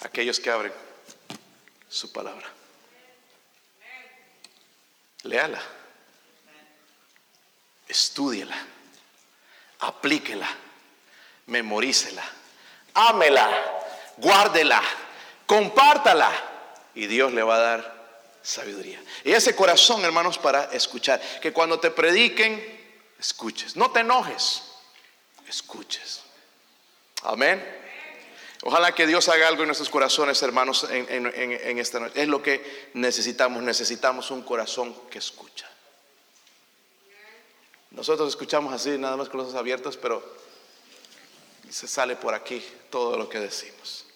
[0.00, 0.72] a aquellos que abren
[1.88, 2.46] su palabra.
[5.22, 5.60] Léala,
[7.90, 8.56] estúdiela,
[9.80, 10.48] aplíquela,
[11.46, 12.24] memorícela,
[12.94, 13.48] ámela,
[14.16, 14.82] guárdela
[15.50, 16.30] compártala
[16.94, 18.10] y Dios le va a dar
[18.40, 19.02] sabiduría.
[19.24, 21.20] Y ese corazón, hermanos, para escuchar.
[21.42, 22.64] Que cuando te prediquen,
[23.18, 23.74] escuches.
[23.74, 24.62] No te enojes,
[25.48, 26.22] escuches.
[27.24, 27.78] Amén.
[28.62, 32.22] Ojalá que Dios haga algo en nuestros corazones, hermanos, en, esta noche.
[32.22, 33.60] Es lo que necesitamos.
[33.64, 35.68] Necesitamos un corazón que escucha.
[37.90, 40.22] Nosotros escuchamos así, nada más con los ojos abiertos, pero
[41.68, 44.06] se sale por aquí todo lo que decimos.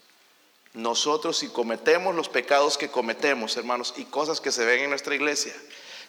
[0.74, 5.14] Nosotros si cometemos los pecados que cometemos, hermanos, y cosas que se ven en nuestra
[5.14, 5.54] iglesia,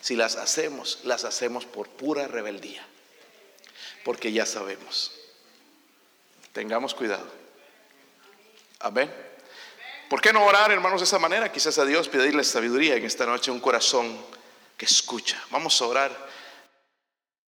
[0.02, 2.86] si las hacemos, las hacemos por pura rebeldía.
[4.04, 5.12] Porque ya sabemos.
[6.54, 7.28] Tengamos cuidado.
[8.80, 9.12] Amén.
[10.10, 11.52] ¿Por qué no orar, hermanos, de esa manera?
[11.52, 14.16] Quizás a Dios pedirle sabiduría en esta noche, un corazón
[14.78, 15.44] que escucha.
[15.50, 16.35] Vamos a orar.